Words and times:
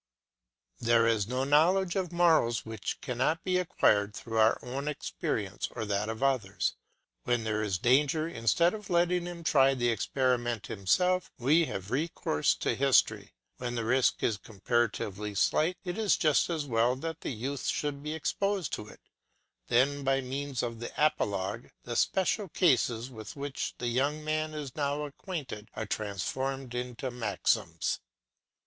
There 0.79 1.05
is 1.05 1.27
no 1.27 1.43
knowledge 1.43 1.95
of 1.95 2.11
morals 2.11 2.65
which 2.65 2.99
cannot 3.01 3.43
be 3.43 3.59
acquired 3.59 4.15
through 4.15 4.39
our 4.39 4.57
own 4.63 4.87
experience 4.87 5.67
or 5.75 5.85
that 5.85 6.09
of 6.09 6.23
others. 6.23 6.73
When 7.25 7.43
there 7.43 7.61
is 7.61 7.77
danger, 7.77 8.27
instead 8.27 8.73
of 8.73 8.89
letting 8.89 9.27
him 9.27 9.43
try 9.43 9.75
the 9.75 9.89
experiment 9.89 10.65
himself, 10.65 11.31
we 11.37 11.65
have 11.65 11.91
recourse 11.91 12.55
to 12.55 12.73
history. 12.73 13.35
When 13.57 13.75
the 13.75 13.85
risk 13.85 14.23
is 14.23 14.37
comparatively 14.37 15.35
slight, 15.35 15.77
it 15.83 15.99
is 15.99 16.17
just 16.17 16.49
as 16.49 16.65
well 16.65 16.95
that 16.95 17.21
the 17.21 17.29
youth 17.29 17.67
should 17.67 18.01
be 18.01 18.15
exposed 18.15 18.73
to 18.73 18.87
it; 18.87 19.01
then 19.67 20.03
by 20.03 20.19
means 20.19 20.63
of 20.63 20.79
the 20.79 20.91
apologue 20.97 21.69
the 21.83 21.95
special 21.95 22.49
cases 22.49 23.11
with 23.11 23.35
which 23.35 23.75
the 23.77 23.89
young 23.89 24.23
man 24.23 24.55
is 24.55 24.75
now 24.75 25.03
acquainted 25.03 25.69
are 25.75 25.85
transformed 25.85 26.73
into 26.73 27.11
maxims. 27.11 27.99